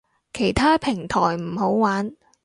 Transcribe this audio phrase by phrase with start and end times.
[0.33, 2.15] 其他平台唔好玩